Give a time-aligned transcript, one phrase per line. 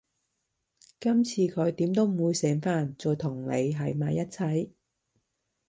[0.99, 4.71] 今次佢點都會醒返，再同你喺埋一齊